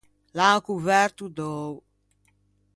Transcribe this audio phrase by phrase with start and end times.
[0.37, 1.71] L’an coverto d’öo.